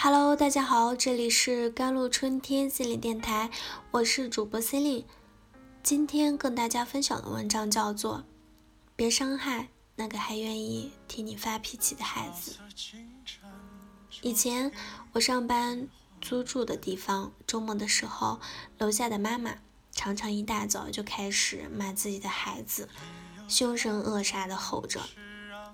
[0.00, 3.50] Hello，大家好，这里是甘露春天心理电台，
[3.90, 5.06] 我是主播 c e l i n e
[5.82, 8.18] 今天跟大家分享的文章叫做
[8.94, 12.52] 《别伤害那个还愿意替你发脾气的孩子》。
[14.22, 14.70] 以前
[15.14, 15.88] 我上班
[16.20, 18.38] 租住的地方，周末的时候，
[18.78, 19.56] 楼下的妈妈
[19.90, 22.88] 常常一大早就开始骂自己的孩子，
[23.48, 25.00] 凶神恶煞的吼着：“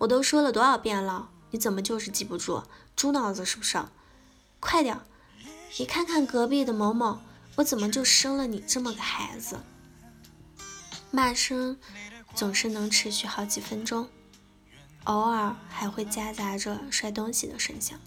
[0.00, 2.64] 我都说了多少遍了，你怎么就是记不住？
[2.96, 3.78] 猪脑子是不是？”
[4.64, 4.98] 快点，
[5.78, 7.20] 你看看隔壁的某某，
[7.56, 9.60] 我怎么就生了你这么个孩子？
[11.10, 11.78] 骂声
[12.34, 14.08] 总是能持续好几分钟，
[15.04, 18.00] 偶尔还会夹杂着摔东西的声响。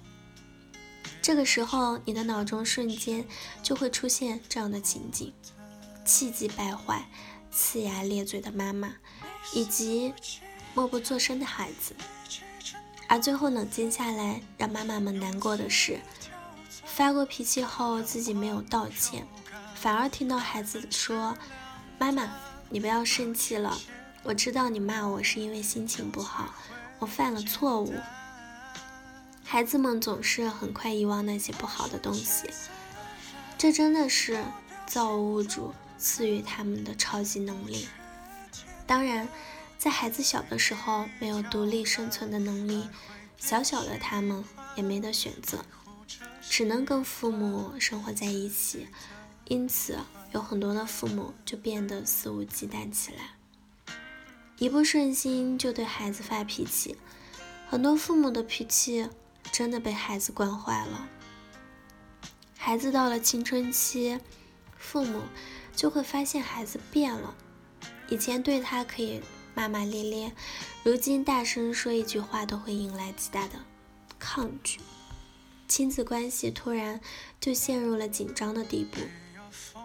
[1.22, 3.24] 这个时候，你的脑中瞬间
[3.62, 5.32] 就会出现这样的情景：
[6.04, 7.08] 气急败坏、
[7.54, 8.96] 呲牙咧嘴的妈妈，
[9.54, 10.12] 以及
[10.74, 11.96] 默不作声的孩子。
[13.08, 15.99] 而最后冷静下来，让妈妈们难过的是。
[16.85, 19.27] 发过脾气后，自己没有道歉，
[19.76, 21.37] 反而听到孩子说
[21.99, 22.29] ：“妈妈，
[22.70, 23.77] 你不要生气了，
[24.24, 26.54] 我知道你骂我是因为心情不好，
[26.99, 27.93] 我犯了错误。”
[29.43, 32.49] 孩子们总是很快遗忘那些不好的东西，
[33.57, 34.43] 这真的是
[34.85, 37.87] 造物主赐予他们的超级能力。
[38.85, 39.29] 当然，
[39.77, 42.90] 在孩子小的时候没有独立生存的能力，
[43.37, 44.43] 小小的他们
[44.76, 45.63] 也没得选择。
[46.49, 48.87] 只能跟父母生活在一起，
[49.45, 49.99] 因此
[50.31, 53.95] 有很多的父母就变得肆无忌惮起来，
[54.57, 56.98] 一不顺心就对孩子发脾气。
[57.70, 59.09] 很多父母的脾气
[59.51, 61.07] 真的被孩子惯坏了。
[62.57, 64.19] 孩子到了青春期，
[64.78, 65.22] 父母
[65.75, 67.35] 就会发现孩子变了，
[68.09, 69.22] 以前对他可以
[69.53, 70.31] 骂骂咧咧，
[70.84, 73.59] 如今大声说一句话都会引来极大的
[74.18, 74.79] 抗拒。
[75.68, 77.01] 亲子关系突然
[77.40, 79.00] 就陷入了紧张的地步。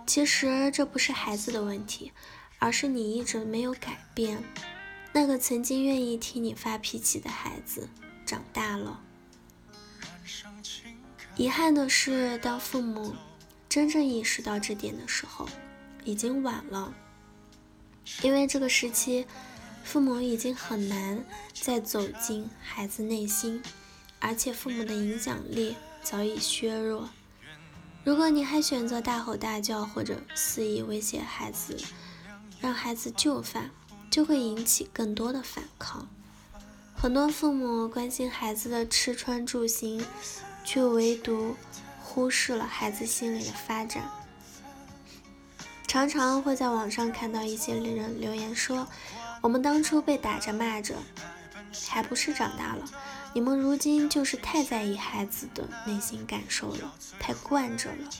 [0.07, 2.12] 其实这不是孩子的问题，
[2.58, 4.42] 而是你一直没有改变。
[5.12, 7.89] 那个曾经愿意替你发脾气的孩子
[8.24, 9.01] 长大了。
[11.36, 13.14] 遗憾的是，当父母
[13.68, 15.48] 真正意识到这点的时候，
[16.05, 16.95] 已经晚了。
[18.23, 19.27] 因为这个时期，
[19.84, 21.24] 父母已经很难
[21.55, 23.62] 再走进孩子内心。
[24.22, 27.10] 而且父母的影响力早已削弱。
[28.05, 31.77] 如果你还选择大吼大叫或者肆意威胁孩子，
[32.60, 33.70] 让孩子就范，
[34.08, 36.08] 就会引起更多的反抗。
[36.94, 40.05] 很多父母关心孩子的吃穿住行，
[40.64, 41.56] 却唯独
[42.00, 44.08] 忽视了孩子心理的发展。
[45.89, 48.86] 常常会在网上看到一些人留言说
[49.42, 50.94] ：“我们当初被打着骂着，
[51.89, 52.84] 还不是长大了。”
[53.35, 58.11] 你们如今就是太在意孩子的内心感受了，太惯着了。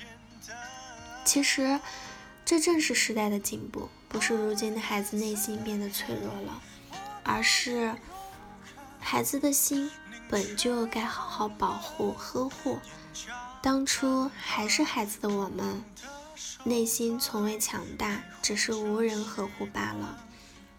[1.25, 1.78] 其实，
[2.45, 6.62] 这正是时代的进步，不是如今的孩子内心变得脆弱了，
[7.23, 7.95] 而是
[8.99, 9.91] 孩子的心
[10.28, 12.79] 本就该好好保护呵护。
[13.61, 15.84] 当初还是孩子的我们，
[16.65, 20.25] 内心从未强大，只是无人呵护罢了。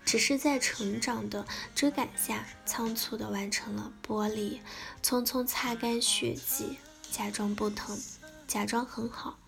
[0.05, 4.61] 只是在成长的追赶下，仓促地完成了剥离，
[5.01, 6.77] 匆匆擦干血迹，
[7.11, 7.99] 假装不疼，
[8.47, 9.39] 假装很好。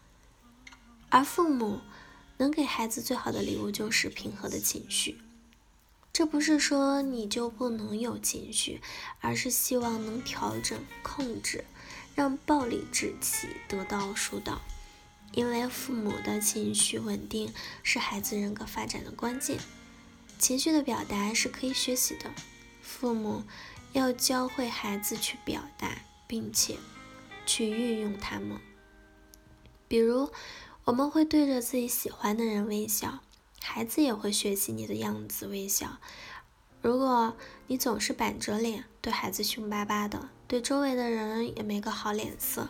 [1.09, 1.81] 而父母
[2.37, 5.19] 能给孩子最好的礼物就是平和的情绪。
[6.11, 8.81] 这不是说你就不能有情绪，
[9.19, 11.65] 而是希望能调整、控制，
[12.15, 14.61] 让暴力之气得到疏导。
[15.33, 19.59] 因为父母的情绪稳定是孩子人格发展的关键。
[20.37, 22.31] 情绪的表达是可以学习的，
[22.81, 23.43] 父母
[23.93, 26.77] 要教会孩子去表达，并且
[27.45, 28.59] 去运用它们。
[29.87, 30.29] 比如，
[30.83, 33.19] 我们会对着自己喜欢的人微笑，
[33.61, 35.97] 孩子也会学习你的样子微笑。
[36.81, 37.35] 如果
[37.67, 42.69] 你总是板着脸，对孩子凶巴巴的，对周围的人也没个好脸色，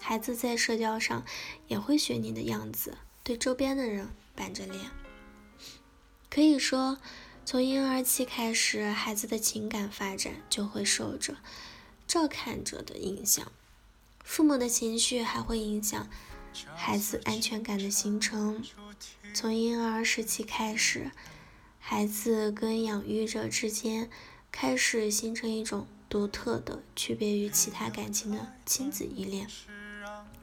[0.00, 1.24] 孩子在社交上
[1.66, 4.90] 也会学你的样子，对周边的人板着脸。
[6.34, 6.96] 可以说，
[7.44, 11.36] 从婴儿期开始，孩子的情感发展就会受着
[12.06, 13.52] 照看者的影响。
[14.24, 16.08] 父母的情绪还会影响
[16.74, 18.64] 孩子安全感的形成。
[19.34, 21.10] 从婴儿时期开始，
[21.78, 24.08] 孩子跟养育者之间
[24.50, 29.46] 开始形成一种独特的、区别于其他感情的亲子依恋，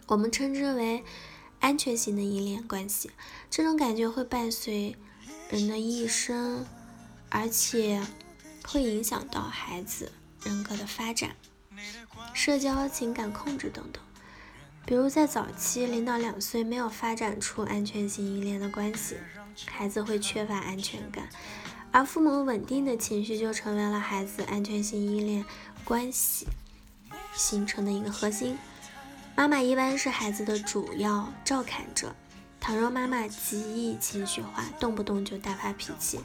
[0.05, 1.03] 我们称之为
[1.59, 3.09] 安全型的依恋关系。
[3.49, 4.95] 这种感觉会伴随。
[5.49, 6.65] 人的一生，
[7.29, 8.01] 而且
[8.67, 10.11] 会影响到孩子
[10.43, 11.35] 人格的发展。
[12.33, 14.03] 社交、情感控制等等。
[14.85, 19.17] 比如在早期，零到两岁没有发展出安全性依恋的关系，
[19.65, 21.27] 孩子会缺乏安全感，
[21.91, 25.43] 而父母稳定的情绪就成为了孩子安全性依恋
[25.83, 26.47] 关系
[27.35, 28.57] 形成的一个核心。
[29.35, 32.15] 妈妈一般是孩子的主要照看者，
[32.59, 36.19] 倘若妈妈极易情绪化，动不动就大发脾气，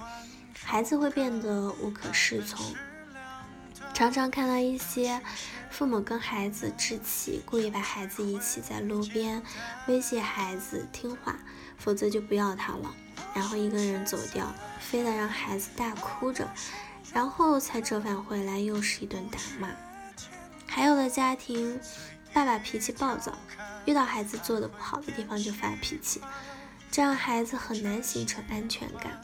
[0.63, 2.75] 孩子会变得无可适从。
[3.95, 5.23] 常常看到一些
[5.71, 9.43] 父母跟孩子置气，故意把孩子遗弃在路边，
[9.87, 11.39] 威胁孩子听话，
[11.79, 12.93] 否则就不要他了，
[13.35, 16.49] 然后一个人走掉，非得让孩子大哭着，
[17.13, 19.69] 然后才折返回来，又是一顿打骂。
[20.67, 21.79] 还有的家庭，
[22.35, 23.39] 爸爸脾气暴躁，
[23.87, 26.21] 遇到孩子做的不好的地方就发脾气，
[26.91, 29.23] 这样孩子很难形成安全感。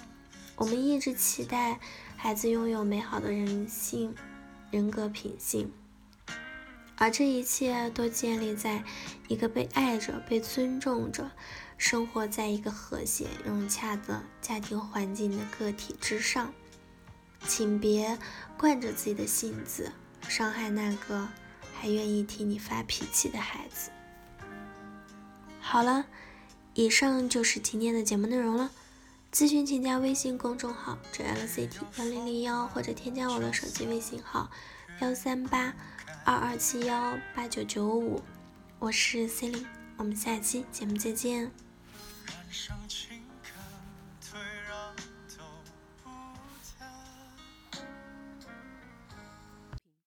[0.56, 1.78] 我们一直期待
[2.16, 4.14] 孩子拥有美好的人性。
[4.70, 5.72] 人格品性，
[6.94, 8.84] 而这一切都建立在
[9.26, 11.28] 一个被爱着、被尊重着、
[11.76, 16.52] 生活在一个和谐融洽的家庭环境的个体之上。
[17.48, 18.16] 请别
[18.56, 19.90] 惯着自己的性子，
[20.28, 21.26] 伤害那个
[21.80, 23.90] 还愿意替你发脾气的孩子。
[25.58, 26.04] 好了，
[26.74, 28.70] 以上就是今天的节目内容了。
[29.32, 34.50] 咨询请加微信公众号 jlct 幺零零幺，或者添加我的手机微信号
[35.00, 35.72] 幺三八
[36.26, 38.20] 二二七幺八九九五，
[38.78, 39.66] 我是 C 琳，
[39.96, 41.50] 我们下期节目再见。